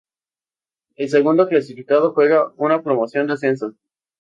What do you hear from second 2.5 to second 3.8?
una promoción de ascenso.